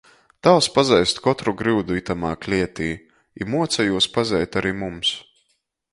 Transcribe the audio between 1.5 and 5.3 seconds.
gryudu itamā klietī i muoca jūs pazeit ari mums.